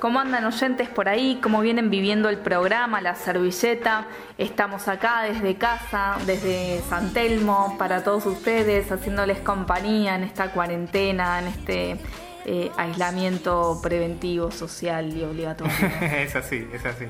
¿Cómo 0.00 0.20
andan 0.20 0.44
oyentes 0.44 0.88
por 0.88 1.08
ahí? 1.08 1.40
¿Cómo 1.42 1.60
vienen 1.60 1.90
viviendo 1.90 2.28
el 2.28 2.38
programa, 2.38 3.00
la 3.00 3.16
servilleta? 3.16 4.06
Estamos 4.36 4.86
acá 4.86 5.22
desde 5.22 5.56
casa, 5.56 6.16
desde 6.24 6.80
San 6.88 7.12
Telmo, 7.12 7.76
para 7.78 8.04
todos 8.04 8.24
ustedes, 8.26 8.92
haciéndoles 8.92 9.40
compañía 9.40 10.14
en 10.14 10.22
esta 10.22 10.52
cuarentena, 10.52 11.40
en 11.40 11.48
este 11.48 11.96
eh, 12.44 12.70
aislamiento 12.76 13.80
preventivo, 13.82 14.52
social 14.52 15.16
y 15.16 15.24
obligatorio. 15.24 15.74
es 16.00 16.36
así, 16.36 16.64
es 16.72 16.86
así. 16.86 17.06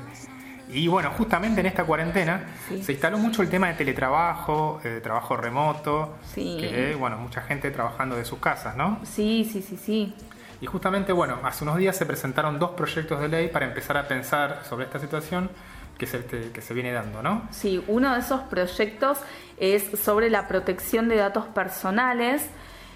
Y 0.71 0.87
bueno, 0.87 1.11
justamente 1.11 1.61
en 1.61 1.67
esta 1.67 1.83
cuarentena 1.83 2.47
se 2.83 2.91
instaló 2.91 3.19
mucho 3.19 3.43
el 3.43 3.49
tema 3.49 3.67
de 3.67 3.73
teletrabajo, 3.75 4.79
de 4.83 5.01
trabajo 5.01 5.37
remoto, 5.37 6.15
sí. 6.33 6.57
que 6.59 6.95
bueno, 6.95 7.17
mucha 7.17 7.41
gente 7.41 7.69
trabajando 7.69 8.15
de 8.15 8.25
sus 8.25 8.39
casas, 8.39 8.75
¿no? 8.75 8.99
Sí, 9.03 9.47
sí, 9.51 9.61
sí, 9.61 9.77
sí. 9.77 10.15
Y 10.61 10.65
justamente, 10.65 11.13
bueno, 11.13 11.39
hace 11.43 11.63
unos 11.63 11.77
días 11.77 11.95
se 11.95 12.05
presentaron 12.05 12.59
dos 12.59 12.71
proyectos 12.71 13.19
de 13.21 13.29
ley 13.29 13.47
para 13.47 13.65
empezar 13.65 13.97
a 13.97 14.07
pensar 14.07 14.63
sobre 14.67 14.85
esta 14.85 14.99
situación 14.99 15.49
que 15.97 16.05
se, 16.05 16.23
que 16.25 16.61
se 16.61 16.73
viene 16.73 16.91
dando, 16.91 17.21
¿no? 17.21 17.43
Sí, 17.51 17.83
uno 17.87 18.13
de 18.13 18.21
esos 18.21 18.41
proyectos 18.41 19.19
es 19.57 19.83
sobre 19.99 20.29
la 20.29 20.47
protección 20.47 21.09
de 21.09 21.17
datos 21.17 21.45
personales, 21.45 22.49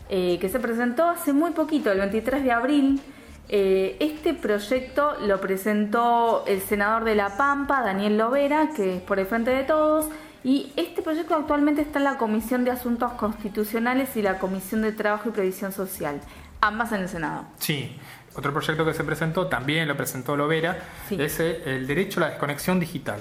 eh, 0.09 0.37
que 0.39 0.49
se 0.49 0.59
presentó 0.59 1.09
hace 1.09 1.33
muy 1.33 1.51
poquito, 1.51 1.91
el 1.91 1.99
23 1.99 2.43
de 2.43 2.51
abril. 2.51 3.01
Eh, 3.49 3.97
este 3.99 4.33
proyecto 4.33 5.15
lo 5.21 5.39
presentó 5.41 6.45
el 6.47 6.61
senador 6.61 7.03
de 7.03 7.15
La 7.15 7.35
Pampa, 7.37 7.81
Daniel 7.81 8.17
Lovera, 8.17 8.69
que 8.75 8.97
es 8.97 9.01
por 9.01 9.19
el 9.19 9.25
Frente 9.25 9.51
de 9.51 9.63
Todos, 9.63 10.07
y 10.43 10.71
este 10.75 11.01
proyecto 11.01 11.35
actualmente 11.35 11.81
está 11.81 11.99
en 11.99 12.05
la 12.05 12.17
Comisión 12.17 12.65
de 12.65 12.71
Asuntos 12.71 13.13
Constitucionales 13.13 14.15
y 14.15 14.21
la 14.21 14.39
Comisión 14.39 14.81
de 14.81 14.91
Trabajo 14.91 15.29
y 15.29 15.31
Previsión 15.31 15.71
Social, 15.71 16.19
ambas 16.63 16.91
en 16.93 17.01
el 17.01 17.09
Senado. 17.09 17.45
Sí, 17.59 17.97
otro 18.35 18.51
proyecto 18.51 18.85
que 18.85 18.93
se 18.93 19.03
presentó, 19.03 19.47
también 19.47 19.87
lo 19.87 19.95
presentó 19.95 20.35
Lovera, 20.35 20.77
es 21.09 21.39
el 21.39 21.85
derecho 21.85 22.19
a 22.19 22.21
la 22.21 22.29
desconexión 22.29 22.79
digital. 22.79 23.19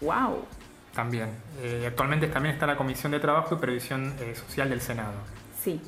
¡Wow! 0.00 0.44
También. 0.94 1.28
Eh, 1.60 1.84
actualmente 1.86 2.26
también 2.28 2.54
está 2.54 2.66
la 2.66 2.76
Comisión 2.76 3.12
de 3.12 3.20
Trabajo 3.20 3.54
y 3.54 3.58
Previsión 3.58 4.14
eh, 4.20 4.34
Social 4.34 4.70
del 4.70 4.80
Senado. 4.80 5.14
Sí. 5.62 5.80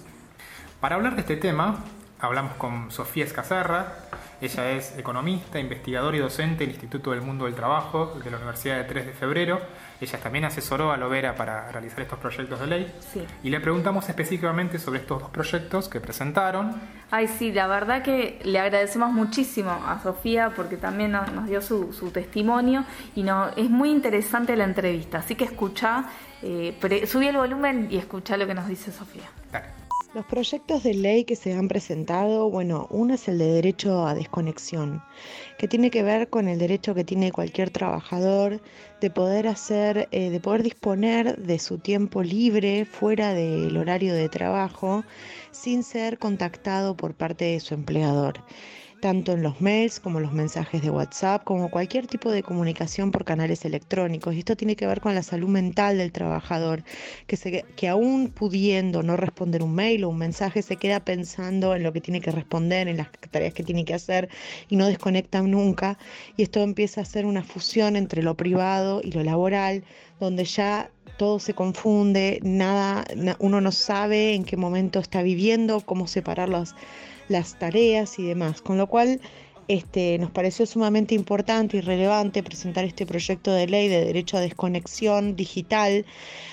Para 0.81 0.97
hablar 0.97 1.15
de 1.15 1.23
este 1.23 1.37
tema, 1.37 1.79
hablamos 2.21 2.55
con 2.55 2.91
Sofía 2.91 3.25
Escazarra. 3.25 3.95
Ella 4.41 4.71
es 4.71 4.97
economista, 4.97 5.61
investigadora 5.61 6.17
y 6.17 6.21
docente 6.21 6.61
del 6.61 6.71
Instituto 6.71 7.11
del 7.11 7.21
Mundo 7.21 7.45
del 7.45 7.55
Trabajo 7.55 8.19
de 8.25 8.31
la 8.31 8.39
Universidad 8.39 8.79
de 8.79 8.85
3 8.85 9.07
de 9.07 9.13
Febrero. 9.13 9.61
Ella 10.01 10.19
también 10.19 10.47
asesoró 10.47 10.93
a 10.93 10.97
Lovera 10.97 11.35
para 11.35 11.71
realizar 11.71 12.01
estos 12.01 12.19
proyectos 12.19 12.59
de 12.59 12.67
ley. 12.67 12.95
Sí. 13.13 13.23
Y 13.43 13.51
le 13.51 13.61
preguntamos 13.61 14.09
específicamente 14.09 14.79
sobre 14.79 15.01
estos 15.01 15.21
dos 15.21 15.31
proyectos 15.31 15.91
que 15.91 16.01
presentaron. 16.01 16.81
Ay, 17.11 17.29
sí, 17.29 17.53
la 17.53 17.67
verdad 17.67 18.03
que 18.03 18.41
le 18.43 18.59
agradecemos 18.59 19.13
muchísimo 19.13 19.71
a 19.71 20.01
Sofía 20.03 20.53
porque 20.57 20.79
también 20.79 21.13
nos, 21.13 21.47
dio 21.47 21.61
su, 21.61 22.11
testimonio 22.11 22.85
y 23.15 23.23
no, 23.23 23.49
es 23.57 23.69
muy 23.69 23.91
interesante 23.91 24.57
la 24.57 24.65
entrevista. 24.65 25.19
Así 25.19 25.35
que 25.35 25.45
escucha, 25.45 26.07
eh, 26.41 27.07
subí 27.07 27.29
el 27.29 27.37
volumen 27.37 27.89
y 27.91 27.99
escucha 27.99 28.39
lo 28.39 28.47
que 28.47 28.55
nos 28.55 28.69
dice 28.69 28.91
Sofía. 28.91 29.29
Los 30.13 30.25
proyectos 30.25 30.83
de 30.83 30.95
ley 30.95 31.23
que 31.23 31.37
se 31.37 31.53
han 31.53 31.69
presentado, 31.69 32.51
bueno, 32.51 32.89
uno 32.91 33.15
es 33.15 33.29
el 33.29 33.39
de 33.39 33.47
derecho 33.47 34.09
a 34.09 34.15
desconexión, 34.15 35.05
que 35.57 35.69
tiene 35.69 35.93
que 35.93 36.03
ver 36.03 36.29
con 36.29 36.49
el 36.49 36.59
derecho 36.59 36.97
que 36.97 37.05
tiene 37.05 37.31
cualquier 37.31 37.71
trabajador 37.71 38.61
de 39.01 39.11
poder 39.11 39.47
hacer, 39.47 40.09
eh, 40.11 40.31
de 40.31 40.41
poder 40.41 40.65
disponer 40.65 41.37
de 41.39 41.61
su 41.61 41.79
tiempo 41.79 42.25
libre 42.25 42.87
fuera 42.87 43.35
del 43.35 43.77
horario 43.77 44.13
de 44.13 44.29
trabajo 44.29 45.05
sin 45.53 45.85
ser 45.85 46.19
contactado 46.19 46.97
por 46.97 47.15
parte 47.15 47.45
de 47.45 47.61
su 47.61 47.75
empleador 47.75 48.43
tanto 49.01 49.33
en 49.33 49.43
los 49.43 49.61
mails 49.61 49.99
como 49.99 50.21
los 50.21 50.33
mensajes 50.33 50.83
de 50.83 50.91
WhatsApp, 50.91 51.45
como 51.45 51.71
cualquier 51.71 52.07
tipo 52.07 52.31
de 52.31 52.43
comunicación 52.43 53.11
por 53.11 53.25
canales 53.25 53.65
electrónicos. 53.65 54.35
Y 54.35 54.41
esto 54.41 54.57
tiene 54.57 54.77
que 54.77 54.87
ver 54.87 55.01
con 55.01 55.15
la 55.15 55.23
salud 55.23 55.49
mental 55.49 55.99
del 55.99 56.13
trabajador, 56.13 56.85
que, 57.27 57.37
se, 57.37 57.65
que 57.77 57.89
aún 57.89 58.29
pudiendo 58.29 59.03
no 59.03 59.17
responder 59.17 59.63
un 59.63 59.75
mail 59.75 60.05
o 60.05 60.11
un 60.11 60.19
mensaje, 60.19 60.63
se 60.63 60.77
queda 60.77 61.01
pensando 61.01 61.75
en 61.75 61.83
lo 61.83 61.93
que 61.93 62.01
tiene 62.01 62.21
que 62.21 62.31
responder, 62.31 62.89
en 62.89 62.99
las 62.99 63.09
tareas 63.31 63.55
que 63.55 63.65
tiene 63.65 63.85
que 63.85 63.95
hacer 63.95 64.29
y 64.69 64.77
no 64.77 64.87
desconecta 64.87 65.43
nunca. 65.43 65.99
Y 66.37 66.43
esto 66.43 66.63
empieza 66.63 67.01
a 67.01 67.05
ser 67.05 67.27
una 67.27 67.43
fusión 67.43 67.97
entre 67.97 68.23
lo 68.23 68.37
privado 68.37 69.01
y 69.03 69.13
lo 69.13 69.25
laboral, 69.25 69.85
donde 70.21 70.45
ya 70.45 70.91
todo 71.17 71.39
se 71.39 71.55
confunde, 71.55 72.41
nada, 72.43 73.05
uno 73.41 73.61
no 73.61 73.73
sabe 73.73 74.35
en 74.35 74.45
qué 74.45 74.57
momento 74.57 75.01
está 75.01 75.23
viviendo, 75.23 75.81
cómo 75.81 76.07
separar 76.07 76.49
las 76.49 76.75
las 77.31 77.59
tareas 77.59 78.19
y 78.19 78.25
demás. 78.25 78.61
Con 78.61 78.77
lo 78.77 78.87
cual 78.89 79.21
este, 79.69 80.19
nos 80.19 80.33
pareció 80.33 80.67
sumamente 80.67 81.15
importante 81.15 81.77
y 81.77 81.81
relevante 81.81 82.43
presentar 82.43 82.85
este 82.85 83.07
proyecto 83.07 83.53
de 83.53 83.69
ley 83.69 83.89
de 83.89 84.05
derecho 84.05 84.37
a 84.37 84.41
desconexión 84.41 85.37
digital 85.37 86.05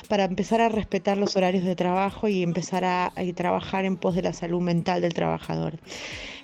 para 0.08 0.26
empezar 0.26 0.62
a 0.62 0.70
respetar 0.70 1.18
los 1.18 1.36
horarios 1.36 1.64
de 1.64 1.76
trabajo 1.76 2.28
y 2.28 2.44
empezar 2.44 2.86
a, 2.86 3.08
a 3.08 3.34
trabajar 3.36 3.86
en 3.86 3.98
pos 3.98 4.14
de 4.14 4.22
la 4.22 4.34
salud 4.34 4.62
mental 4.62 5.02
del 5.02 5.16
trabajador. 5.16 5.80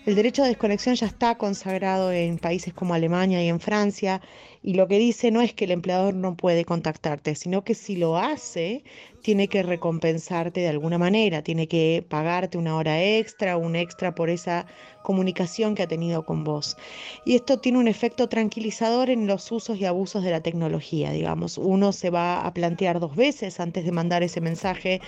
El 0.06 0.16
derecho 0.16 0.44
a 0.44 0.48
desconexión 0.48 0.96
ya 0.96 1.08
está 1.08 1.38
consagrado 1.38 2.12
en 2.12 2.38
países 2.38 2.74
como 2.74 2.94
Alemania 2.94 3.42
y 3.42 3.48
en 3.48 3.62
Francia 3.62 4.20
y 4.62 4.74
lo 4.74 4.90
que 4.90 5.00
dice 5.00 5.32
no 5.32 5.40
es 5.40 5.54
que 5.54 5.64
el 5.64 5.72
empleador 5.72 6.14
no 6.14 6.36
puede 6.36 6.66
contactarte, 6.66 7.36
sino 7.36 7.64
que 7.64 7.74
si 7.74 7.96
lo 7.96 8.18
hace, 8.18 8.84
tiene 9.22 9.48
que 9.48 9.64
recompensarte 9.64 10.60
de 10.60 10.68
alguna 10.68 10.98
manera, 10.98 11.42
tiene 11.42 11.70
que 11.70 12.06
pagarte 12.10 12.58
una 12.58 12.76
hora 12.76 13.02
extra, 13.02 13.56
un 13.56 13.78
extra 13.78 14.14
por 14.14 14.30
esa 14.30 14.66
comunicación 15.04 15.74
que 15.74 15.84
ha 15.84 15.88
tenido 15.88 16.26
con 16.26 16.44
vos. 16.44 16.76
Y 17.24 17.36
esto 17.36 17.60
tiene 17.60 17.78
un 17.78 17.88
efecto 17.88 18.28
tranquilizador 18.28 19.10
en 19.10 19.26
los 19.26 19.50
usos 19.54 19.78
y 19.80 19.86
abusos 19.86 20.22
de 20.26 20.32
la 20.32 20.42
tecnología, 20.42 21.12
digamos. 21.12 21.58
Uno 21.58 21.94
se 21.94 22.10
va 22.10 22.46
a 22.46 22.54
plantear 22.54 23.00
dos 23.00 23.16
veces 23.16 23.62
antes 23.62 23.86
de 23.86 23.94
mandar 23.94 24.22
ese 24.22 24.42
mensaje 24.42 25.00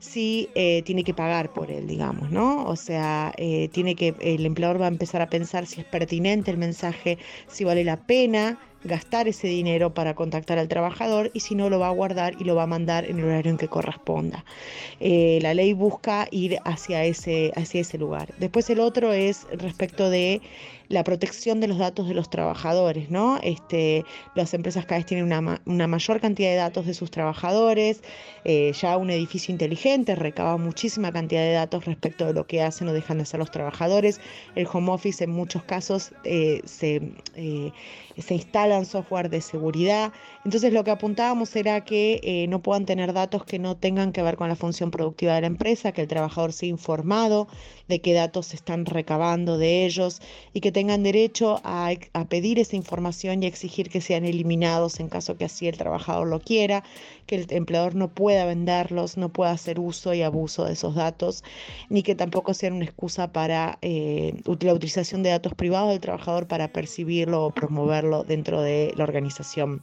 si 0.00 0.50
eh, 0.54 0.82
tiene 0.84 1.04
que 1.04 1.14
pagar 1.14 1.52
por 1.52 1.70
él, 1.70 1.86
digamos, 1.86 2.30
¿no? 2.30 2.64
O 2.64 2.76
sea, 2.76 3.32
eh, 3.36 3.68
tiene 3.68 3.94
que, 3.94 4.16
el 4.20 4.46
empleador 4.46 4.80
va 4.80 4.86
a 4.86 4.88
empezar 4.88 5.22
a 5.22 5.30
pensar 5.30 5.66
si 5.66 5.80
es 5.80 5.86
pertinente 5.86 6.50
el 6.50 6.56
mensaje, 6.58 7.18
si 7.46 7.64
vale 7.64 7.84
la 7.84 7.98
pena 8.06 8.58
gastar 8.84 9.28
ese 9.28 9.46
dinero 9.46 9.92
para 9.94 10.14
contactar 10.14 10.58
al 10.58 10.68
trabajador 10.68 11.30
y 11.34 11.40
si 11.40 11.54
no 11.54 11.68
lo 11.70 11.78
va 11.78 11.88
a 11.88 11.92
guardar 11.92 12.34
y 12.38 12.44
lo 12.44 12.54
va 12.54 12.64
a 12.64 12.66
mandar 12.66 13.04
en 13.04 13.18
el 13.18 13.24
horario 13.24 13.50
en 13.52 13.58
que 13.58 13.68
corresponda. 13.68 14.44
Eh, 15.00 15.38
la 15.42 15.54
ley 15.54 15.72
busca 15.72 16.28
ir 16.30 16.58
hacia 16.64 17.04
ese, 17.04 17.52
hacia 17.56 17.82
ese 17.82 17.98
lugar. 17.98 18.34
Después 18.38 18.70
el 18.70 18.80
otro 18.80 19.12
es 19.12 19.46
respecto 19.52 20.10
de 20.10 20.40
la 20.90 21.04
protección 21.04 21.60
de 21.60 21.68
los 21.68 21.78
datos 21.78 22.08
de 22.08 22.14
los 22.14 22.30
trabajadores, 22.30 23.10
¿no? 23.10 23.38
Este, 23.44 24.04
las 24.34 24.52
empresas 24.54 24.86
cada 24.86 24.98
vez 24.98 25.06
tienen 25.06 25.24
una, 25.24 25.60
una 25.64 25.86
mayor 25.86 26.20
cantidad 26.20 26.50
de 26.50 26.56
datos 26.56 26.84
de 26.84 26.94
sus 26.94 27.12
trabajadores, 27.12 28.02
eh, 28.44 28.72
ya 28.72 28.96
un 28.96 29.10
edificio 29.10 29.52
inteligente 29.52 30.16
recaba 30.16 30.56
muchísima 30.56 31.12
cantidad 31.12 31.42
de 31.42 31.52
datos 31.52 31.84
respecto 31.84 32.26
de 32.26 32.32
lo 32.34 32.44
que 32.48 32.60
hacen 32.60 32.88
o 32.88 32.92
dejan 32.92 33.18
de 33.18 33.22
hacer 33.22 33.38
los 33.38 33.52
trabajadores. 33.52 34.20
El 34.56 34.66
home 34.70 34.90
office 34.90 35.22
en 35.22 35.30
muchos 35.30 35.62
casos 35.62 36.10
eh, 36.24 36.60
se, 36.64 37.00
se 38.18 38.34
instalan 38.70 38.86
software 38.86 39.30
de 39.30 39.40
seguridad. 39.40 40.12
Entonces 40.44 40.72
lo 40.72 40.84
que 40.84 40.90
apuntábamos 40.90 41.54
era 41.56 41.84
que 41.84 42.46
no 42.48 42.60
puedan 42.62 42.86
tener 42.86 43.12
datos 43.12 43.44
que 43.44 43.58
no 43.58 43.76
tengan 43.76 44.12
que 44.12 44.22
ver 44.22 44.36
con 44.36 44.48
la 44.48 44.56
función 44.56 44.90
productiva 44.90 45.34
de 45.34 45.42
la 45.42 45.46
empresa, 45.48 45.92
que 45.92 46.02
el 46.02 46.08
trabajador 46.08 46.52
sea 46.52 46.68
informado 46.68 47.48
de 47.88 48.00
qué 48.00 48.14
datos 48.14 48.46
se 48.46 48.56
están 48.56 48.86
recabando 48.86 49.58
de 49.58 49.84
ellos 49.84 50.22
y 50.54 50.60
que 50.60 50.70
tengan 50.72 51.02
derecho 51.02 51.60
a, 51.64 51.90
pedir 52.28 52.60
esa 52.60 52.76
información 52.76 53.42
y 53.42 53.46
exigir 53.46 53.90
que 53.90 54.00
sean 54.00 54.24
eliminados 54.24 55.00
en 55.00 55.08
caso 55.08 55.36
que 55.36 55.46
así 55.46 55.66
el 55.66 55.76
trabajador 55.76 56.28
lo 56.28 56.38
quiera, 56.38 56.84
que 57.26 57.34
el 57.34 57.46
empleador 57.50 57.96
no 57.96 58.08
pueda 58.08 58.44
venderlos, 58.44 59.16
no 59.16 59.30
pueda 59.30 59.50
hacer 59.50 59.80
uso 59.80 60.14
y 60.14 60.22
abuso 60.22 60.64
de 60.64 60.74
esos 60.74 60.94
datos, 60.94 61.42
ni 61.88 62.02
que 62.02 62.14
tampoco 62.14 62.54
sean 62.54 62.74
una 62.74 62.84
excusa 62.84 63.32
para 63.32 63.78
eh, 63.82 64.34
la 64.60 64.74
utilización 64.74 65.22
de 65.24 65.30
datos 65.30 65.54
privados 65.54 65.90
del 65.90 66.00
trabajador 66.00 66.46
para 66.46 66.68
percibirlo 66.68 67.44
o 67.44 67.50
promoverlo 67.50 68.22
dentro 68.22 68.59
de 68.59 68.59
la 68.62 69.04
organización. 69.04 69.82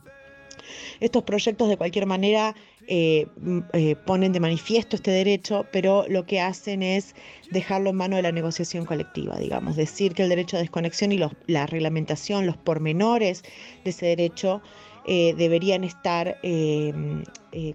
Estos 1.00 1.24
proyectos 1.24 1.70
de 1.70 1.78
cualquier 1.78 2.06
manera 2.06 2.56
eh, 2.88 3.28
eh, 3.74 3.96
ponen 4.06 4.32
de 4.34 4.40
manifiesto 4.40 4.96
este 4.96 5.12
derecho, 5.12 5.66
pero 5.72 6.06
lo 6.08 6.26
que 6.26 6.40
hacen 6.42 6.84
es 6.84 7.16
dejarlo 7.52 7.90
en 7.92 7.98
manos 7.98 8.18
de 8.18 8.24
la 8.24 8.32
negociación 8.32 8.86
colectiva, 8.86 9.38
digamos, 9.38 9.76
decir 9.76 10.14
que 10.14 10.24
el 10.24 10.30
derecho 10.30 10.58
a 10.58 10.62
desconexión 10.62 11.12
y 11.12 11.20
la 11.48 11.66
reglamentación, 11.68 12.46
los 12.46 12.58
pormenores 12.58 13.44
de 13.84 13.90
ese 13.92 14.08
derecho 14.08 14.62
eh, 15.08 15.34
deberían 15.38 15.84
estar 15.84 16.38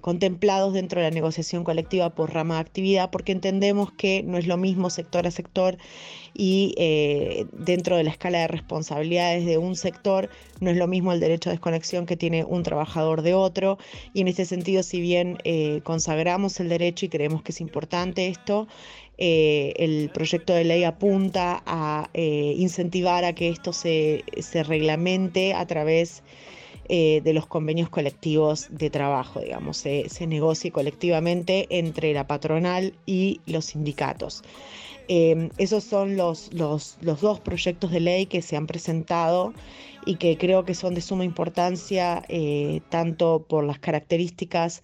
contemplados 0.01 0.75
dentro 0.75 1.01
de 1.01 1.09
la 1.09 1.15
negociación 1.15 1.65
colectiva 1.65 2.11
por 2.11 2.33
rama 2.33 2.55
de 2.55 2.61
actividad, 2.61 3.11
porque 3.11 3.33
entendemos 3.33 3.91
que 3.93 4.23
no 4.23 4.39
es 4.39 4.47
lo 4.47 4.57
mismo 4.57 4.91
sector 4.91 5.27
a 5.27 5.31
sector 5.33 5.77
y 6.35 6.75
eh, 6.79 7.47
dentro 7.53 7.97
de 7.97 8.05
la 8.05 8.11
escala 8.11 8.41
de 8.41 8.49
responsabilidades 8.49 9.45
de 9.45 9.59
un 9.59 9.77
sector 9.77 10.31
no 10.61 10.71
es 10.71 10.77
lo 10.77 10.87
mismo 10.87 11.13
el 11.13 11.21
derecho 11.21 11.51
a 11.51 11.53
desconexión 11.53 12.07
que 12.07 12.17
tiene 12.17 12.45
un 12.45 12.63
trabajador 12.63 13.23
de 13.23 13.35
otro. 13.35 13.79
Y 14.15 14.23
en 14.23 14.29
este 14.29 14.45
sentido 14.45 14.83
si 14.83 15.01
bien 15.01 15.39
eh, 15.45 15.81
consagramos 15.85 16.59
el 16.61 16.69
derecho 16.69 17.07
y 17.07 17.09
creemos 17.09 17.43
que 17.43 17.53
es 17.53 17.61
importante 17.61 18.29
esto, 18.29 18.67
eh, 19.19 19.75
el 19.77 20.11
proyecto 20.13 20.55
de 20.55 20.65
ley 20.65 20.85
apunta 20.85 21.63
a 21.67 22.09
eh, 22.15 22.55
incentivar 22.57 23.25
a 23.25 23.35
que 23.35 23.51
esto 23.51 23.73
se, 23.73 24.25
se 24.41 24.63
reglamente 24.63 25.53
a 25.55 25.67
través 25.67 26.23
eh, 26.89 27.21
de 27.23 27.33
los 27.33 27.47
convenios 27.47 27.89
colectivos 27.89 28.69
de 28.71 28.91
trabajo, 28.91 29.41
digamos, 29.41 29.77
se, 29.77 30.09
se 30.09 30.27
negocie 30.27 30.71
colectivamente 30.71 31.67
entre 31.71 32.13
la 32.13 32.27
patronal 32.27 32.95
y 33.07 33.41
los 33.47 33.67
sindicatos. 33.67 34.43
esos 35.09 35.85
son 35.85 36.17
los, 36.17 36.53
los, 36.55 36.97
los 37.01 37.21
dos 37.21 37.41
proyectos 37.41 37.91
de 37.91 38.01
ley 38.01 38.27
que 38.27 38.41
se 38.41 38.57
han 38.57 38.67
presentado 38.67 39.53
y 40.07 40.17
que 40.17 40.39
creo 40.39 40.65
que 40.65 40.75
son 40.75 40.95
de 40.95 41.01
suma 41.03 41.25
importancia 41.25 42.23
tanto 42.89 43.45
por 43.47 43.65
las 43.65 43.79
características 43.79 44.83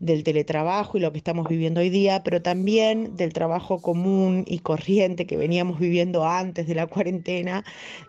del 0.00 0.24
teletrabajo 0.24 0.96
y 0.96 1.00
lo 1.00 1.12
que 1.12 1.18
estamos 1.18 1.46
viviendo 1.46 1.80
hoy 1.80 1.90
día, 1.90 2.22
pero 2.24 2.40
también 2.40 3.16
del 3.16 3.34
trabajo 3.34 3.82
común 3.82 4.44
y 4.46 4.60
corriente 4.60 5.26
que 5.26 5.36
veníamos 5.36 5.78
viviendo 5.78 6.26
antes 6.26 6.66
de 6.66 6.74
la 6.74 6.86
cuarentena, 6.86 7.62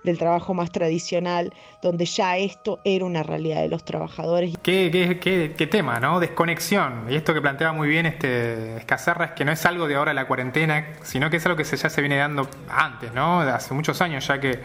del 0.05 0.17
trabajo 0.17 0.53
más 0.53 0.71
tradicional, 0.71 1.53
donde 1.83 2.05
ya 2.05 2.37
esto 2.37 2.79
era 2.85 3.03
una 3.03 3.23
realidad 3.23 3.61
de 3.61 3.67
los 3.67 3.83
trabajadores. 3.83 4.53
Qué, 4.63 4.89
qué, 5.21 5.53
qué, 5.55 5.67
tema, 5.67 5.99
¿no? 5.99 6.21
Desconexión. 6.21 7.07
Y 7.09 7.15
esto 7.15 7.33
que 7.33 7.41
planteaba 7.41 7.73
muy 7.73 7.89
bien 7.89 8.05
este 8.05 8.77
Escazarra 8.77 9.25
es 9.25 9.31
que 9.31 9.43
no 9.43 9.51
es 9.51 9.65
algo 9.65 9.87
de 9.87 9.95
ahora 9.95 10.13
la 10.13 10.27
cuarentena, 10.27 10.93
sino 11.03 11.29
que 11.29 11.37
es 11.37 11.45
algo 11.45 11.57
que 11.57 11.65
ya 11.65 11.89
se 11.89 12.01
viene 12.01 12.15
dando 12.15 12.49
antes, 12.69 13.13
¿no? 13.13 13.41
Hace 13.41 13.73
muchos 13.73 14.01
años 14.01 14.25
ya 14.25 14.39
que, 14.39 14.59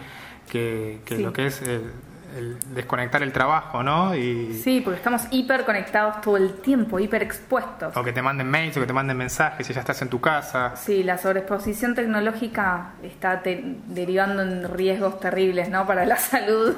que, 0.48 1.00
lo 1.18 1.32
que 1.32 1.46
es... 1.46 1.60
El, 1.62 1.90
el 2.36 2.56
desconectar 2.74 3.22
el 3.22 3.32
trabajo, 3.32 3.82
¿no? 3.82 4.14
Y... 4.14 4.54
Sí, 4.54 4.80
porque 4.80 4.98
estamos 4.98 5.22
hiper 5.30 5.64
conectados 5.64 6.20
todo 6.20 6.36
el 6.36 6.54
tiempo, 6.60 6.98
hiper 6.98 7.22
expuestos. 7.22 7.96
O 7.96 8.04
que 8.04 8.12
te 8.12 8.22
manden 8.22 8.48
mails 8.48 8.76
o 8.76 8.80
que 8.80 8.86
te 8.86 8.92
manden 8.92 9.16
mensajes 9.16 9.68
y 9.68 9.72
ya 9.72 9.80
estás 9.80 10.00
en 10.02 10.08
tu 10.08 10.20
casa. 10.20 10.74
Sí, 10.76 11.02
la 11.02 11.18
sobreexposición 11.18 11.94
tecnológica 11.94 12.92
está 13.02 13.42
derivando 13.42 14.42
en 14.42 14.72
riesgos 14.72 15.18
terribles, 15.20 15.68
¿no? 15.68 15.86
Para 15.86 16.04
la 16.04 16.16
salud. 16.18 16.74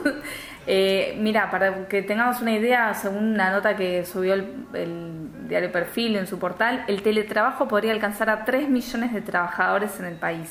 eh, 0.66 1.16
mira, 1.20 1.50
para 1.50 1.88
que 1.88 2.02
tengamos 2.02 2.40
una 2.40 2.52
idea, 2.52 2.94
según 2.94 3.34
una 3.34 3.50
nota 3.50 3.76
que 3.76 4.04
subió 4.04 4.34
el, 4.34 4.66
el 4.74 5.48
diario 5.48 5.72
Perfil 5.72 6.16
en 6.16 6.26
su 6.26 6.38
portal, 6.38 6.84
el 6.88 7.02
teletrabajo 7.02 7.66
podría 7.68 7.92
alcanzar 7.92 8.30
a 8.30 8.44
3 8.44 8.68
millones 8.68 9.12
de 9.12 9.22
trabajadores 9.22 9.98
en 9.98 10.06
el 10.06 10.14
país. 10.14 10.50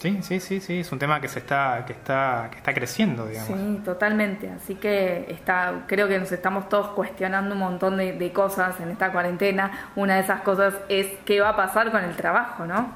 Sí, 0.00 0.18
sí, 0.22 0.40
sí, 0.40 0.60
sí, 0.60 0.80
es 0.80 0.90
un 0.92 0.98
tema 0.98 1.20
que 1.20 1.28
se 1.28 1.40
está, 1.40 1.84
que 1.86 1.92
está, 1.92 2.48
que 2.50 2.56
está 2.56 2.72
creciendo, 2.72 3.26
digamos. 3.26 3.58
Sí, 3.58 3.82
totalmente. 3.84 4.48
Así 4.48 4.76
que 4.76 5.26
está, 5.28 5.84
creo 5.86 6.08
que 6.08 6.18
nos 6.18 6.32
estamos 6.32 6.70
todos 6.70 6.88
cuestionando 6.88 7.54
un 7.54 7.60
montón 7.60 7.98
de, 7.98 8.32
cosas 8.32 8.80
en 8.80 8.90
esta 8.90 9.12
cuarentena. 9.12 9.90
Una 9.96 10.14
de 10.14 10.20
esas 10.22 10.40
cosas 10.40 10.72
es 10.88 11.06
qué 11.26 11.42
va 11.42 11.50
a 11.50 11.56
pasar 11.56 11.90
con 11.90 12.02
el 12.02 12.16
trabajo, 12.16 12.64
¿no? 12.64 12.88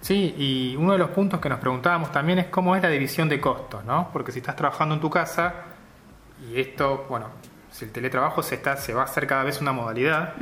Sí, 0.00 0.34
y 0.36 0.74
uno 0.76 0.94
de 0.94 0.98
los 0.98 1.10
puntos 1.10 1.40
que 1.40 1.48
nos 1.48 1.60
preguntábamos 1.60 2.10
también 2.10 2.40
es 2.40 2.46
cómo 2.46 2.74
es 2.74 2.82
la 2.82 2.88
división 2.88 3.28
de 3.28 3.40
costos, 3.40 3.84
¿no? 3.84 4.10
Porque 4.12 4.32
si 4.32 4.40
estás 4.40 4.56
trabajando 4.56 4.96
en 4.96 5.00
tu 5.00 5.10
casa, 5.10 5.54
y 6.50 6.60
esto, 6.60 7.06
bueno, 7.08 7.26
si 7.70 7.84
el 7.84 7.92
teletrabajo 7.92 8.42
se, 8.42 8.56
está, 8.56 8.76
se 8.76 8.92
va 8.92 9.02
a 9.02 9.04
hacer 9.04 9.28
cada 9.28 9.44
vez 9.44 9.60
una 9.60 9.70
modalidad, 9.70 10.34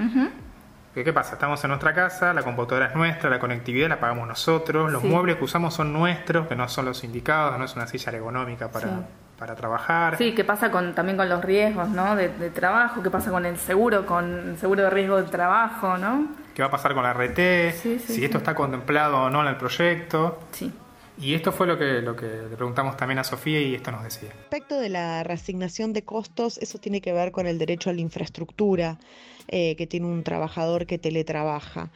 ¿Qué 1.04 1.12
pasa? 1.12 1.34
Estamos 1.34 1.62
en 1.62 1.68
nuestra 1.68 1.92
casa, 1.92 2.32
la 2.32 2.42
computadora 2.42 2.86
es 2.86 2.94
nuestra, 2.94 3.28
la 3.28 3.38
conectividad 3.38 3.86
la 3.90 4.00
pagamos 4.00 4.26
nosotros, 4.26 4.90
los 4.90 5.04
muebles 5.04 5.36
que 5.36 5.44
usamos 5.44 5.74
son 5.74 5.92
nuestros, 5.92 6.46
que 6.46 6.56
no 6.56 6.66
son 6.70 6.86
los 6.86 7.04
indicados, 7.04 7.58
no 7.58 7.66
es 7.66 7.76
una 7.76 7.86
silla 7.86 8.12
ergonómica 8.12 8.70
para, 8.70 9.02
para 9.38 9.54
trabajar. 9.54 10.16
Sí, 10.16 10.34
¿qué 10.34 10.42
pasa 10.42 10.70
con, 10.70 10.94
también 10.94 11.18
con 11.18 11.28
los 11.28 11.44
riesgos 11.44 11.90
¿no? 11.90 12.16
de, 12.16 12.28
trabajo? 12.48 13.02
¿Qué 13.02 13.10
pasa 13.10 13.30
con 13.30 13.44
el 13.44 13.58
seguro, 13.58 14.06
con 14.06 14.50
el 14.50 14.56
seguro 14.56 14.84
de 14.84 14.90
riesgo 14.90 15.18
de 15.18 15.24
trabajo? 15.24 15.98
¿no? 15.98 16.28
¿Qué 16.54 16.62
va 16.62 16.68
a 16.68 16.70
pasar 16.70 16.94
con 16.94 17.02
la 17.02 17.12
RT? 17.12 17.74
si 17.74 18.24
esto 18.24 18.38
está 18.38 18.54
contemplado 18.54 19.24
o 19.24 19.30
no 19.30 19.42
en 19.42 19.48
el 19.48 19.56
proyecto. 19.56 20.40
Sí. 20.52 20.72
Y 21.18 21.34
esto 21.34 21.52
fue 21.52 21.66
lo 21.66 21.78
que, 21.78 22.00
lo 22.00 22.16
que 22.16 22.26
le 22.26 22.56
preguntamos 22.56 22.96
también 22.96 23.18
a 23.18 23.24
Sofía 23.24 23.60
y 23.60 23.74
esto 23.74 23.90
nos 23.90 24.02
decía. 24.02 24.30
Respecto 24.30 24.78
de 24.78 24.88
la 24.88 25.22
reasignación 25.24 25.92
de 25.92 26.04
costos, 26.04 26.56
eso 26.58 26.78
tiene 26.78 27.02
que 27.02 27.12
ver 27.12 27.32
con 27.32 27.46
el 27.46 27.58
derecho 27.58 27.90
a 27.90 27.92
la 27.92 28.00
infraestructura 28.00 28.98
eh, 29.48 29.76
que 29.76 29.86
tiene 29.86 30.06
un 30.06 30.22
trabajador 30.22 30.86
que 30.86 30.98
teletrabaja. 30.98 31.90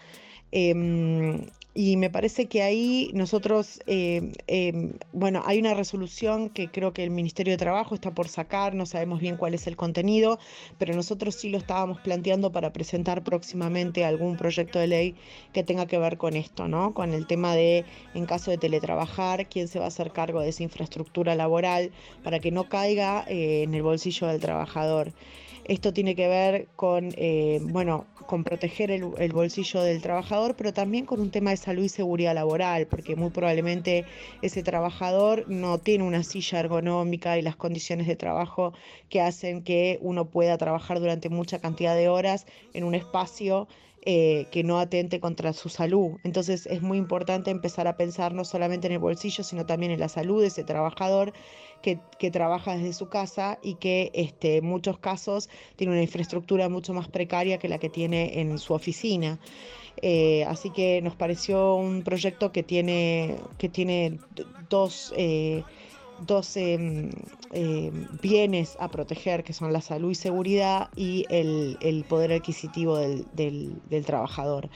Em, 0.52 1.47
y 1.73 1.97
me 1.97 2.11
parece 2.11 2.47
que 2.47 2.62
ahí 2.62 3.11
nosotros, 3.14 3.81
eh, 3.87 4.32
em, 4.49 4.94
bueno, 5.12 5.43
hay 5.47 5.61
una 5.61 5.73
resolución 5.75 6.50
que 6.50 6.69
creo 6.69 6.93
que 6.93 7.05
el 7.05 7.11
Ministerio 7.11 7.52
de 7.52 7.58
Trabajo 7.58 7.94
está 7.94 8.11
por 8.12 8.26
sacar, 8.29 8.75
no 8.75 8.87
sabemos 8.87 9.20
bien 9.20 9.37
cuál 9.37 9.55
es 9.55 9.69
el 9.69 9.76
contenido, 9.76 10.41
pero 10.79 10.94
nosotros 10.97 11.37
sí 11.37 11.49
lo 11.49 11.58
estábamos 11.58 12.00
planteando 12.00 12.50
para 12.50 12.73
presentar 12.73 13.23
próximamente 13.23 14.05
algún 14.05 14.37
proyecto 14.37 14.81
de 14.81 14.88
ley 14.88 15.14
que 15.53 15.62
tenga 15.62 15.87
que 15.87 15.99
ver 15.99 16.17
con 16.19 16.35
esto, 16.35 16.67
¿no? 16.67 16.93
Con 16.93 17.14
el 17.14 17.29
tema 17.29 17.55
de, 17.55 17.85
en 18.14 18.26
caso 18.26 18.50
de 18.50 18.58
teletrabajar, 18.58 19.49
quién 19.49 19.69
se 19.69 19.79
va 19.79 19.85
a 19.85 19.88
hacer 19.88 20.11
cargo 20.12 20.41
de 20.41 20.49
esa 20.49 20.64
infraestructura 20.64 21.37
laboral 21.37 21.93
para 22.25 22.41
que 22.41 22.50
no 22.50 22.69
caiga 22.69 23.25
eh, 23.29 23.62
en 23.62 23.75
el 23.75 23.82
bolsillo 23.82 24.26
del 24.26 24.41
trabajador. 24.41 25.12
Esto 25.70 25.93
tiene 25.93 26.17
que 26.17 26.26
ver 26.26 26.67
con, 26.75 27.12
eh, 27.17 27.61
bueno, 27.62 28.05
con 28.26 28.43
proteger 28.43 28.90
el, 28.90 29.32
bolsillo 29.32 29.81
del 29.82 30.02
trabajador, 30.02 30.56
pero 30.56 30.72
también 30.72 31.06
con 31.06 31.20
un 31.20 31.31
tema 31.31 31.50
de 31.50 31.58
salud 31.58 31.84
y 31.84 31.88
seguridad 31.88 32.34
laboral, 32.34 32.88
porque 32.88 33.14
muy 33.14 33.31
probablemente 33.31 34.05
ese 34.43 34.64
trabajador 34.64 35.44
no 35.46 35.78
tiene 35.78 36.02
una 36.02 36.25
silla 36.25 36.58
ergonómica 36.58 37.38
y 37.38 37.43
las 37.43 37.55
condiciones 37.55 38.08
de 38.08 38.17
trabajo 38.17 38.72
que 39.08 39.20
hacen 39.20 39.62
que 39.62 40.00
uno 40.02 40.25
pueda 40.25 40.58
trabajar 40.58 40.99
durante 40.99 41.28
mucha 41.28 41.61
cantidad 41.61 41.94
de 41.94 42.08
horas 42.08 42.46
en 42.75 42.82
un 42.82 42.96
espacio 42.96 43.69
eh, 44.02 44.47
que 44.50 44.64
no 44.64 44.79
atente 44.79 45.20
contra 45.20 45.52
su 45.52 45.69
salud. 45.69 46.19
Entonces 46.25 46.67
es 46.67 46.81
muy 46.81 46.97
importante 46.97 47.50
empezar 47.50 47.87
a 47.87 47.97
pensar 47.97 48.32
no 48.32 48.44
solamente 48.44 48.87
en 48.87 48.94
el 48.94 48.99
bolsillo, 48.99 49.44
sino 49.44 49.67
también 49.67 49.93
en 49.93 50.00
la 50.00 50.08
salud 50.08 50.41
de 50.41 50.49
ese 50.49 50.64
trabajador 50.64 51.32
que, 51.82 52.31
trabaja 52.31 52.76
desde 52.76 52.93
su 52.93 53.08
casa 53.08 53.58
y 53.62 53.75
que 53.75 54.11
este, 54.14 54.58
en 54.58 54.67
muchos 54.67 54.99
casos 54.99 55.49
tiene 55.76 55.93
una 55.93 56.02
infraestructura 56.02 56.69
mucho 56.69 56.94
más 56.94 57.08
precaria 57.08 57.58
que 57.58 57.69
la 57.69 57.79
que 57.79 57.88
tiene 57.88 58.41
en 58.41 58.58
su 58.58 58.75
oficina. 58.75 59.38
Eh, 60.03 60.44
así 60.44 60.70
que 60.70 61.03
nos 61.03 61.14
pareció 61.14 61.75
un 61.75 62.03
proyecto 62.03 62.53
que 62.53 62.62
tiene, 62.62 63.37
que 63.58 63.69
tiene 63.69 64.19
dos, 64.70 65.12
eh, 65.17 65.62
em, 66.56 67.11
em, 67.52 68.06
bienes 68.22 68.76
a 68.81 68.88
proteger, 68.90 69.44
que 69.44 69.52
son 69.52 69.72
la 69.72 69.81
salud 69.81 70.11
y 70.11 70.14
seguridad 70.14 70.90
y 70.96 71.26
el, 71.28 72.05
poder 72.08 72.32
adquisitivo 72.32 72.96
del, 72.99 73.26
del 73.32 74.05
trabajador. 74.06 74.70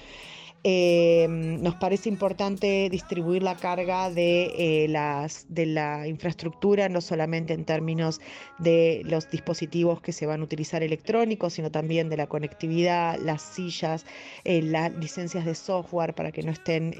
Eh, 0.66 1.26
nos 1.28 1.74
parece 1.74 2.08
importante 2.08 2.88
distribuir 2.88 3.42
la 3.42 3.54
carga 3.54 4.08
de, 4.08 4.84
eh, 4.84 4.88
las, 4.88 5.44
de 5.50 5.66
la 5.66 6.08
infraestructura, 6.08 6.88
no 6.88 7.02
solamente 7.02 7.52
en 7.52 7.66
términos 7.66 8.18
de 8.58 9.02
los 9.04 9.28
dispositivos 9.30 10.00
que 10.00 10.12
se 10.12 10.24
van 10.24 10.40
a 10.40 10.44
utilizar 10.44 10.82
electrónicos, 10.82 11.52
sino 11.52 11.70
también 11.70 12.08
de 12.08 12.16
la 12.16 12.28
conectividad, 12.28 13.18
las 13.18 13.42
sillas, 13.42 14.06
eh, 14.44 14.62
las 14.62 14.94
licencias 14.94 15.44
de 15.44 15.54
software 15.54 16.14
para 16.14 16.32
que 16.32 16.42
no 16.42 16.50
estén 16.50 16.94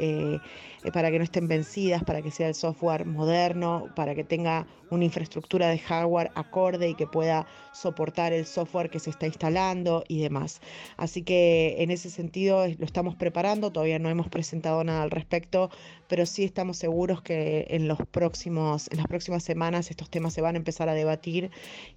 para 0.93 1.11
que 1.11 1.17
no 1.17 1.25
estén 1.25 1.49
vencidas, 1.49 2.05
para 2.05 2.21
que 2.21 2.31
sea 2.31 2.49
el 2.49 2.55
software 2.55 3.07
moderno, 3.07 3.89
para 3.97 4.15
que 4.15 4.23
tenga 4.23 4.67
una 4.91 5.07
infraestructura 5.07 5.69
de 5.69 5.79
hardware 5.79 6.31
acorde 6.35 6.91
y 6.91 6.95
que 6.95 7.07
pueda 7.07 7.47
soportar 7.73 8.35
el 8.35 8.45
software 8.45 8.91
que 8.91 9.01
se 9.01 9.09
está 9.09 9.27
instalando 9.27 10.05
y 10.09 10.21
demás. 10.21 10.61
Así 10.99 11.23
que 11.23 11.77
en 11.79 11.91
ese 11.91 12.11
sentido 12.11 12.67
lo 12.67 12.85
estamos 12.85 13.15
preparando 13.17 13.54
todavía 13.61 13.99
no 13.99 14.09
hemos 14.09 14.29
presentado 14.29 14.83
nada 14.85 15.03
al 15.03 15.11
respecto, 15.11 15.71
pero 16.09 16.27
sí 16.27 16.45
estamos 16.45 16.77
seguros 16.77 17.23
que 17.23 17.67
en, 17.71 17.89
los 17.89 17.99
próximos, 18.11 18.91
en 18.91 18.99
las 18.99 19.07
próximas 19.07 19.43
semanas 19.43 19.91
estos 19.91 20.11
temas 20.11 20.35
se 20.35 20.41
van 20.41 20.55
a 20.55 20.59
empezar 20.59 20.89
a 20.89 20.95
debatir 20.95 21.51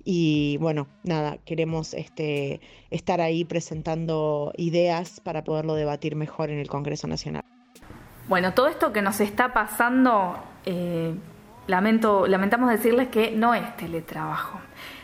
y 0.03 0.57
bueno, 0.59 0.87
nada, 1.03 1.37
queremos 1.45 1.93
este, 1.93 2.61
estar 2.89 3.21
ahí 3.21 3.45
presentando 3.45 4.53
ideas 4.57 5.19
para 5.19 5.43
poderlo 5.43 5.75
debatir 5.75 6.15
mejor 6.15 6.49
en 6.49 6.59
el 6.59 6.67
Congreso 6.67 7.07
Nacional. 7.07 7.43
Bueno, 8.27 8.53
todo 8.53 8.67
esto 8.67 8.91
que 8.91 9.01
nos 9.01 9.21
está 9.21 9.53
pasando, 9.53 10.37
eh, 10.65 11.13
lamento, 11.67 12.27
lamentamos 12.27 12.69
decirles 12.69 13.07
que 13.07 13.31
no 13.31 13.53
es 13.53 13.77
teletrabajo. 13.77 14.59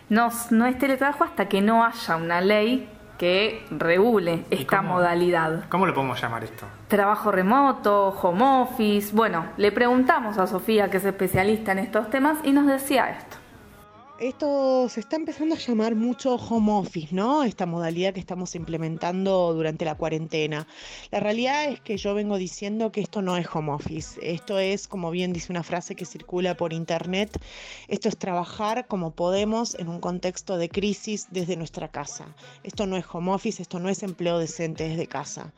No, 0.10 0.29
no 0.51 0.65
es 0.65 0.77
teletrabajo 0.77 1.24
hasta 1.24 1.48
que 1.48 1.62
no 1.62 1.86
haya 1.86 2.15
una 2.17 2.41
ley 2.41 2.89
que 3.24 3.65
regule 3.72 4.44
esta 4.50 4.82
modalidad. 4.82 5.63
¿Cómo 5.70 5.88
le 5.88 5.94
podemos 5.94 6.22
llamar 6.22 6.44
esto? 6.44 6.65
Trabajo 6.89 7.32
remoto, 7.32 8.10
home 8.10 8.44
office. 8.44 9.15
Bueno, 9.15 9.46
le 9.56 9.72
preguntamos 9.72 10.38
a 10.38 10.46
Sofía, 10.46 10.92
que 10.92 10.98
es 10.98 11.06
especialista 11.06 11.72
en 11.72 11.80
estos 11.80 12.10
temas, 12.10 12.39
y 12.44 12.51
nos 12.51 12.68
decía 12.68 13.12
esto 13.12 13.32
esto 14.27 14.88
se 14.88 15.01
está 15.01 15.18
empezando 15.18 15.56
a 15.56 15.58
llamar 15.58 15.96
mucho 15.96 16.36
home 16.36 16.72
office, 16.72 17.13
¿no? 17.13 17.44
Esta 17.44 17.65
modalidad 17.65 18.13
que 18.13 18.22
estamos 18.22 18.56
implementando 18.56 19.53
durante 19.53 19.84
la 19.84 19.96
cuarentena. 19.96 20.65
La 21.12 21.20
realidad 21.20 21.65
es 21.65 21.82
que 21.82 21.98
yo 21.98 22.13
vengo 22.13 22.38
diciendo 22.38 22.92
que 22.92 23.01
esto 23.01 23.22
no 23.22 23.36
es 23.36 23.48
home 23.53 23.74
office. 23.74 24.18
Esto 24.22 24.60
es, 24.60 24.88
como 24.88 25.12
bien 25.12 25.34
dice 25.34 25.51
una 25.51 25.63
frase 25.63 25.96
que 25.96 26.06
circula 26.06 26.56
por 26.56 26.72
internet, 26.72 27.38
esto 27.89 28.08
es 28.08 28.18
trabajar 28.18 28.88
como 28.88 29.12
podemos 29.12 29.75
en 29.75 29.89
un 29.89 30.00
contexto 30.00 30.58
de 30.58 30.70
crisis 30.70 31.27
desde 31.32 31.58
nuestra 31.58 31.89
casa. 31.89 32.34
Esto 32.63 32.88
no 32.88 32.96
es 32.96 33.06
home 33.12 33.32
office, 33.34 33.62
esto 33.62 33.80
no 33.80 33.89
es 33.89 34.03
empleo 34.03 34.39
decente 34.39 34.88
desde 34.88 35.08
casa. 35.08 35.51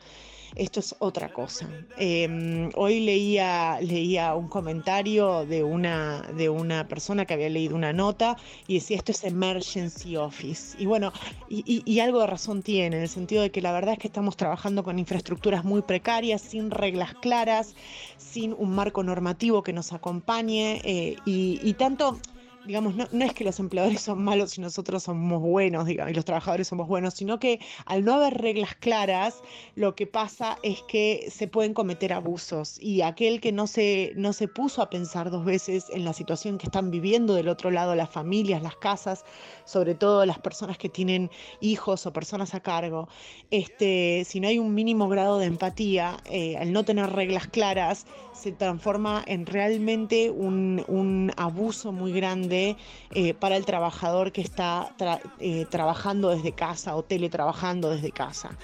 Esto 0.55 0.79
es 0.79 0.95
otra 0.99 1.31
cosa. 1.31 1.67
Em, 1.97 2.69
hoy 2.75 2.99
leía, 2.99 3.79
leía 3.81 4.35
un 4.35 4.47
comentario 4.47 5.45
de 5.45 5.63
una, 5.63 6.21
de 6.37 6.49
una 6.49 6.87
persona 6.87 7.25
que 7.25 7.33
había 7.33 7.49
leído 7.49 7.75
una 7.75 7.93
nota 7.93 8.37
y 8.67 8.75
decía 8.75 8.97
esto 8.97 9.11
es 9.11 9.23
emergency 9.23 10.15
office. 10.15 10.77
Y 10.79 10.85
bueno, 10.85 11.11
y, 11.49 11.99
algo 11.99 12.19
de 12.19 12.27
razón 12.27 12.61
tiene, 12.61 12.97
en 12.97 13.03
el 13.03 13.09
sentido 13.09 13.41
de 13.41 13.51
que 13.51 13.61
la 13.61 13.71
verdad 13.71 13.93
es 13.93 13.99
que 13.99 14.07
estamos 14.07 14.37
trabajando 14.37 14.83
con 14.83 14.99
infraestructuras 14.99 15.63
muy 15.63 15.81
precarias, 15.81 16.41
sin 16.41 16.71
reglas 16.71 17.13
claras, 17.15 17.75
sin 18.17 18.53
un 18.57 18.75
marco 18.75 19.03
normativo 19.03 19.63
que 19.63 19.73
nos 19.73 19.93
acompañe 19.93 20.81
eh, 20.83 21.15
y, 21.25 21.73
tanto 21.73 22.19
digamos, 22.65 22.95
no, 22.95 23.07
no, 23.11 23.25
es 23.25 23.33
que 23.33 23.43
los 23.43 23.59
empleadores 23.59 24.01
son 24.01 24.23
malos 24.23 24.57
y 24.57 24.61
nosotros 24.61 25.03
somos 25.03 25.41
buenos, 25.41 25.85
digamos, 25.85 26.11
y 26.11 26.15
los 26.15 26.25
trabajadores 26.25 26.67
somos 26.67 26.87
buenos, 26.87 27.13
sino 27.13 27.39
que 27.39 27.59
al 27.85 28.03
no 28.03 28.15
haber 28.15 28.35
reglas 28.35 28.75
claras, 28.75 29.41
lo 29.75 29.95
que 29.95 30.07
pasa 30.07 30.57
es 30.63 30.81
que 30.83 31.27
se 31.31 31.47
pueden 31.47 31.73
cometer 31.73 32.13
abusos. 32.13 32.79
Y 32.81 33.01
aquel 33.01 33.41
que 33.41 33.51
no 33.51 33.67
se, 33.67 34.13
no 34.15 34.33
se 34.33 34.47
puso 34.47 34.81
a 34.81 34.89
pensar 34.89 35.29
dos 35.29 35.45
veces 35.45 35.85
en 35.91 36.05
la 36.05 36.13
situación 36.13 36.57
que 36.57 36.65
están 36.65 36.91
viviendo 36.91 37.33
del 37.33 37.47
otro 37.47 37.71
lado 37.71 37.95
las 37.95 38.09
familias, 38.09 38.61
las 38.61 38.75
casas, 38.75 39.23
sobre 39.65 39.95
todo 39.95 40.25
las 40.25 40.39
personas 40.39 40.77
que 40.77 40.89
tienen 40.89 41.29
hijos 41.61 42.05
o 42.05 42.13
personas 42.13 42.53
a 42.55 42.59
cargo, 42.59 43.07
este, 43.51 44.23
si 44.25 44.39
no 44.39 44.47
hay 44.47 44.59
un 44.59 44.73
mínimo 44.73 45.07
grado 45.07 45.39
de 45.39 45.45
empatía, 45.45 46.17
eh, 46.25 46.57
al 46.57 46.71
no 46.73 46.83
tener 46.83 47.11
reglas 47.11 47.47
claras, 47.47 48.05
se 48.45 48.51
transforma 48.51 49.23
en 49.25 49.47
realmente 49.47 50.29
un, 50.29 50.85
un 50.87 51.31
abuso 51.35 51.91
muy 51.91 52.11
grande 52.13 52.77
eh, 53.09 53.33
para 53.33 53.57
el 53.57 53.65
trabajador 53.65 54.31
que 54.31 54.41
está 54.41 54.93
eh, 55.39 55.65
trabajando 55.71 56.29
desde 56.29 56.51
casa 56.51 56.95
o 56.95 57.01
teletrabajando 57.01 57.89
desde 57.89 58.11
casa. 58.11 58.55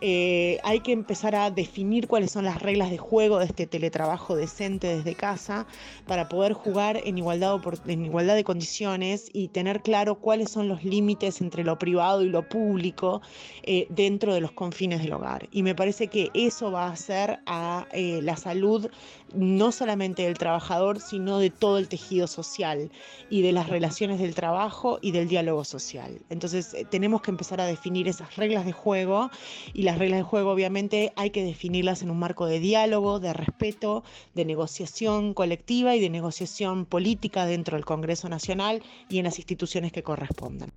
Eh, 0.00 0.58
hay 0.62 0.80
que 0.80 0.92
empezar 0.92 1.34
a 1.34 1.50
definir 1.50 2.06
cuáles 2.06 2.30
son 2.30 2.44
las 2.44 2.62
reglas 2.62 2.90
de 2.90 2.98
juego 2.98 3.38
de 3.38 3.46
este 3.46 3.66
teletrabajo 3.66 4.36
decente 4.36 4.96
desde 4.96 5.14
casa 5.14 5.66
para 6.06 6.28
poder 6.28 6.52
jugar 6.52 7.00
en 7.04 7.18
igualdad, 7.18 7.60
en 7.86 8.04
igualdad 8.04 8.36
de 8.36 8.44
condiciones 8.44 9.28
y 9.32 9.48
tener 9.48 9.82
claro 9.82 10.16
cuáles 10.16 10.50
son 10.50 10.68
los 10.68 10.84
límites 10.84 11.40
entre 11.40 11.64
lo 11.64 11.78
privado 11.78 12.22
y 12.22 12.28
lo 12.28 12.48
público 12.48 13.22
eh, 13.62 13.86
dentro 13.90 14.34
de 14.34 14.40
los 14.40 14.52
confines 14.52 15.02
del 15.02 15.12
hogar. 15.12 15.48
Y 15.50 15.62
me 15.62 15.74
parece 15.74 16.08
que 16.08 16.30
eso 16.34 16.70
va 16.70 16.86
a 16.86 16.92
hacer 16.92 17.40
a 17.46 17.86
eh, 17.92 18.20
la 18.22 18.36
salud 18.36 18.88
no 19.34 19.72
solamente 19.72 20.22
del 20.22 20.38
trabajador, 20.38 21.00
sino 21.00 21.38
de 21.38 21.50
todo 21.50 21.78
el 21.78 21.88
tejido 21.88 22.26
social 22.26 22.90
y 23.28 23.42
de 23.42 23.52
las 23.52 23.68
relaciones 23.68 24.20
del 24.20 24.34
trabajo 24.34 24.98
y 25.02 25.10
del 25.10 25.28
diálogo 25.28 25.64
social. 25.64 26.20
Entonces 26.30 26.74
tenemos 26.90 27.20
que 27.20 27.30
empezar 27.30 27.60
a 27.60 27.66
definir 27.66 28.08
esas 28.08 28.36
reglas 28.36 28.64
de 28.64 28.72
juego 28.72 29.30
y 29.74 29.82
las 29.88 29.98
reglas 29.98 30.18
de 30.18 30.24
juego 30.24 30.50
obviamente 30.50 31.14
hay 31.16 31.30
que 31.30 31.42
definirlas 31.42 32.02
en 32.02 32.10
un 32.10 32.18
marco 32.18 32.44
de 32.44 32.60
diálogo, 32.60 33.20
de 33.20 33.32
respeto, 33.32 34.04
de 34.34 34.44
negociación 34.44 35.32
colectiva 35.32 35.94
y 35.94 36.00
de 36.00 36.10
negociación 36.10 36.84
política 36.84 37.46
dentro 37.46 37.76
del 37.78 37.86
Congreso 37.86 38.28
Nacional 38.28 38.82
y 39.08 39.16
en 39.16 39.24
las 39.24 39.38
instituciones 39.38 39.90
que 39.90 40.02
correspondan. 40.02 40.72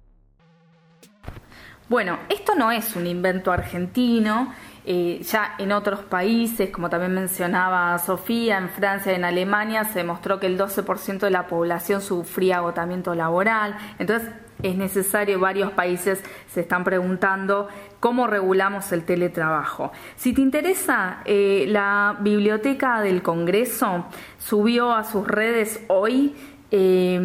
Bueno, 1.90 2.20
esto 2.30 2.56
no 2.56 2.72
es 2.72 2.96
un 2.96 3.06
invento 3.06 3.52
argentino, 3.52 4.54
eh, 4.86 5.20
ya 5.24 5.56
en 5.60 5.74
otros 5.74 6.00
países, 6.00 6.70
como 6.70 6.90
también 6.90 7.14
mencionaba 7.14 8.00
Sofía, 8.00 8.60
en 8.60 8.70
Francia 8.70 9.12
y 9.12 9.16
en 9.16 9.26
Alemania 9.26 9.84
se 9.84 10.00
demostró 10.00 10.40
que 10.40 10.48
el 10.48 10.58
12% 10.58 11.20
de 11.20 11.32
la 11.32 11.48
población 11.48 12.02
sufría 12.02 12.60
agotamiento 12.60 13.14
laboral. 13.14 13.76
Entonces, 14.00 14.30
es 14.64 14.76
necesario, 14.76 15.40
varios 15.40 15.72
países 15.72 16.24
se 16.48 16.62
están 16.62 16.84
preguntando 16.84 17.68
cómo 18.00 18.28
regulamos 18.28 18.92
el 18.92 19.04
teletrabajo. 19.04 19.92
Si 20.16 20.34
te 20.34 20.42
interesa, 20.42 21.22
eh, 21.26 21.66
la 21.68 22.18
Biblioteca 22.20 23.02
del 23.02 23.22
Congreso 23.22 24.06
subió 24.38 24.94
a 24.94 25.04
sus 25.04 25.28
redes 25.28 25.84
hoy 25.88 26.36
eh, 26.72 27.20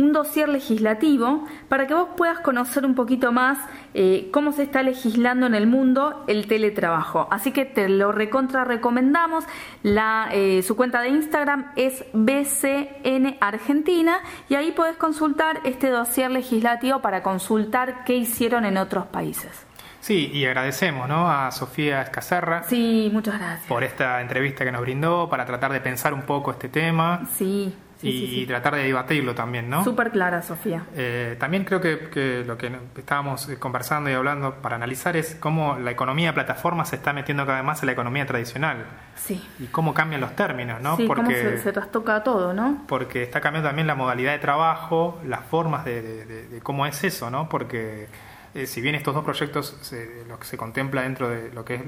un 0.00 0.12
dossier 0.12 0.48
legislativo 0.48 1.46
para 1.68 1.86
que 1.86 1.94
vos 1.94 2.08
puedas 2.16 2.40
conocer 2.40 2.84
un 2.84 2.94
poquito 2.94 3.32
más 3.32 3.58
eh, 3.94 4.28
cómo 4.32 4.52
se 4.52 4.62
está 4.62 4.82
legislando 4.82 5.46
en 5.46 5.54
el 5.54 5.66
mundo 5.66 6.24
el 6.26 6.46
teletrabajo. 6.46 7.28
Así 7.30 7.52
que 7.52 7.64
te 7.64 7.88
lo 7.88 8.12
recontra 8.12 8.64
recomendamos. 8.64 9.44
La, 9.82 10.28
eh, 10.32 10.62
su 10.62 10.76
cuenta 10.76 11.00
de 11.00 11.10
Instagram 11.10 11.72
es 11.76 12.04
BCN 12.12 13.36
Argentina 13.40 14.18
y 14.48 14.54
ahí 14.54 14.72
podés 14.72 14.96
consultar 14.96 15.60
este 15.64 15.90
dossier 15.90 16.30
legislativo 16.30 17.00
para 17.00 17.22
consultar 17.22 18.04
qué 18.04 18.16
hicieron 18.16 18.64
en 18.64 18.76
otros 18.76 19.06
países. 19.06 19.66
Sí, 20.00 20.30
y 20.32 20.46
agradecemos 20.46 21.08
¿no? 21.08 21.30
a 21.30 21.50
Sofía 21.50 22.00
Escacerra. 22.00 22.62
Sí, 22.62 23.10
muchas 23.12 23.38
gracias. 23.38 23.66
Por 23.66 23.84
esta 23.84 24.22
entrevista 24.22 24.64
que 24.64 24.72
nos 24.72 24.80
brindó 24.80 25.28
para 25.28 25.44
tratar 25.44 25.72
de 25.72 25.80
pensar 25.80 26.14
un 26.14 26.22
poco 26.22 26.52
este 26.52 26.70
tema. 26.70 27.28
Sí 27.36 27.74
y, 28.02 28.46
tratar 28.46 28.76
de 28.76 28.84
debatirlo 28.84 29.34
también, 29.34 29.68
¿no? 29.68 29.84
Súper 29.84 30.10
clara, 30.10 30.42
Sofía. 30.42 30.84
Eh, 30.94 31.36
también 31.38 31.64
creo 31.64 31.80
que, 31.80 32.44
lo 32.46 32.56
que 32.56 32.72
estábamos 32.96 33.48
eh, 33.48 33.58
conversando 33.58 34.10
y 34.10 34.14
hablando 34.14 34.54
para 34.56 34.76
analizar 34.76 35.16
es 35.16 35.36
cómo 35.38 35.78
la 35.78 35.90
economía 35.90 36.28
de 36.28 36.32
plataformas 36.34 36.90
se 36.90 36.96
está 36.96 37.12
metiendo 37.12 37.44
cada 37.44 37.58
vez 37.58 37.66
más 37.66 37.82
en 37.82 37.86
la 37.86 37.92
economía 37.92 38.26
tradicional. 38.26 38.84
Sí. 39.16 39.46
Y 39.58 39.66
cómo 39.66 39.92
cambian 39.92 40.20
los 40.20 40.34
términos, 40.34 40.80
¿no? 40.80 40.96
Sí, 40.96 41.06
porque 41.06 41.22
cómo 41.22 41.62
se, 41.62 41.72
trastoca 41.72 42.22
todo, 42.22 42.54
¿no? 42.54 42.84
Porque 42.88 43.22
está 43.22 43.40
cambiando 43.40 43.68
también 43.68 43.86
la 43.86 43.94
modalidad 43.94 44.32
de 44.32 44.38
trabajo, 44.38 45.20
las 45.26 45.44
formas 45.44 45.84
de, 45.84 46.60
cómo 46.62 46.86
es 46.86 47.04
eso, 47.04 47.30
¿no? 47.30 47.48
Porque 47.48 48.08
eh, 48.54 48.66
si 48.66 48.80
bien 48.80 48.94
estos 48.94 49.14
dos 49.14 49.24
proyectos, 49.24 49.92
lo 50.28 50.38
que 50.38 50.46
se 50.46 50.56
contempla 50.56 51.02
dentro 51.02 51.28
de 51.28 51.52
lo 51.52 51.64
que 51.64 51.74
es 51.74 51.82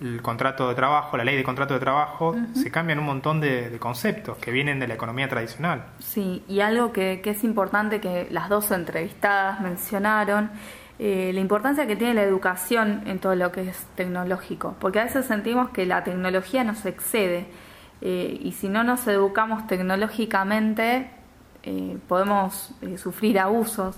el 0.00 0.22
contrato 0.22 0.68
de 0.68 0.74
trabajo, 0.74 1.16
la 1.16 1.24
ley 1.24 1.36
de 1.36 1.44
contrato 1.44 1.74
de 1.74 1.80
trabajo, 1.80 2.34
se 2.54 2.70
cambian 2.70 2.98
un 2.98 3.06
montón 3.06 3.40
de, 3.40 3.76
conceptos 3.78 4.36
que 4.38 4.50
vienen 4.50 4.78
de 4.78 4.88
la 4.88 4.94
economía 4.94 5.28
tradicional. 5.28 5.84
Sí, 5.98 6.42
y 6.48 6.60
algo 6.60 6.92
que, 6.92 7.22
es 7.24 7.44
importante 7.44 8.00
que 8.00 8.26
las 8.30 8.48
dos 8.48 8.70
entrevistadas 8.70 9.60
mencionaron, 9.60 10.50
eh, 10.98 11.30
la 11.32 11.40
importancia 11.40 11.86
que 11.86 11.96
tiene 11.96 12.14
la 12.14 12.22
educación 12.22 13.02
en 13.06 13.18
todo 13.18 13.34
lo 13.34 13.50
que 13.50 13.68
es 13.68 13.86
tecnológico, 13.96 14.76
porque 14.80 15.00
a 15.00 15.04
veces 15.04 15.26
sentimos 15.26 15.70
que 15.70 15.86
la 15.86 16.04
tecnología 16.04 16.64
nos 16.64 16.86
excede 16.86 17.46
eh, 18.00 18.38
y 18.40 18.52
si 18.52 18.68
no 18.68 18.84
nos 18.84 19.06
educamos 19.08 19.66
tecnológicamente 19.66 21.10
eh, 21.62 21.96
podemos 22.06 22.74
sufrir 22.96 23.38
abusos. 23.38 23.96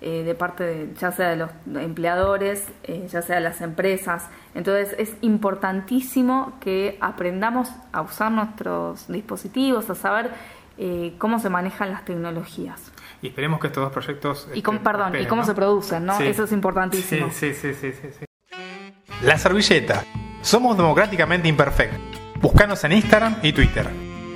Eh, 0.00 0.22
de 0.22 0.34
parte 0.36 0.62
de, 0.62 0.94
ya 0.94 1.10
sea 1.10 1.30
de 1.30 1.36
los 1.36 1.50
empleadores, 1.74 2.68
eh, 2.84 3.08
ya 3.10 3.20
sea 3.20 3.36
de 3.36 3.42
las 3.42 3.60
empresas. 3.60 4.28
Entonces 4.54 4.94
es 4.96 5.12
importantísimo 5.22 6.52
que 6.60 6.96
aprendamos 7.00 7.72
a 7.90 8.02
usar 8.02 8.30
nuestros 8.30 9.08
dispositivos, 9.08 9.90
a 9.90 9.96
saber 9.96 10.30
eh, 10.76 11.14
cómo 11.18 11.40
se 11.40 11.48
manejan 11.48 11.90
las 11.90 12.04
tecnologías. 12.04 12.92
Y 13.22 13.28
esperemos 13.28 13.58
que 13.58 13.66
estos 13.66 13.82
dos 13.82 13.92
proyectos... 13.92 14.48
Y, 14.54 14.62
con, 14.62 14.78
perdón, 14.78 15.16
y 15.20 15.26
cómo 15.26 15.44
se 15.44 15.52
producen, 15.52 16.06
¿no? 16.06 16.16
Eso 16.20 16.44
es 16.44 16.52
importantísimo. 16.52 17.30
Sí, 17.32 17.52
sí, 17.52 17.74
sí, 17.74 17.92
sí, 17.92 18.08
sí. 18.20 18.24
La 19.24 19.36
servilleta. 19.36 20.04
Somos 20.42 20.76
democráticamente 20.76 21.48
imperfectos. 21.48 22.00
Búscanos 22.40 22.84
en 22.84 22.92
Instagram 22.92 23.38
y 23.42 23.52
Twitter. 23.52 24.07